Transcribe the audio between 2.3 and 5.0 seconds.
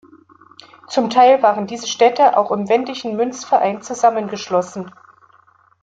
auch im Wendischen Münzverein zusammengeschlossen.